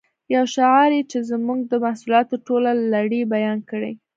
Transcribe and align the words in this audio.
یو 0.35 0.43
شعار 0.53 0.91
چې 1.11 1.17
زموږ 1.31 1.59
د 1.71 1.73
محصولاتو 1.83 2.35
ټوله 2.47 2.71
لړۍ 2.93 3.21
بیان 3.33 3.59
کړي 3.69 3.91